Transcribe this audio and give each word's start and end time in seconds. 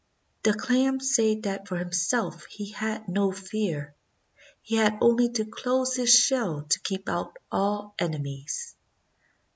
The 0.41 0.55
clam 0.55 0.99
said 0.99 1.43
that 1.43 1.67
for 1.67 1.77
himself 1.77 2.45
he 2.45 2.71
had 2.71 3.07
no 3.07 3.29
fe^r; 3.29 3.91
he 4.63 4.77
had 4.77 4.97
only 4.99 5.29
to 5.33 5.45
close 5.45 5.95
his 5.95 6.09
shell 6.11 6.63
to 6.69 6.79
keep 6.79 7.07
out 7.07 7.37
all 7.51 7.93
enemies. 7.99 8.73